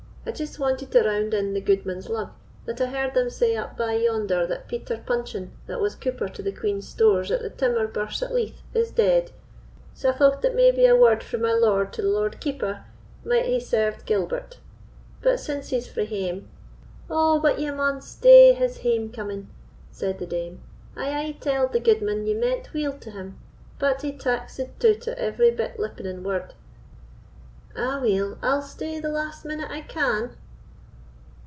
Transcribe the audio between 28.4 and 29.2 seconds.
I'll stay the